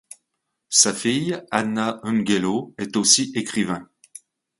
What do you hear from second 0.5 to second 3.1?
Sa fille Anna Ungelo est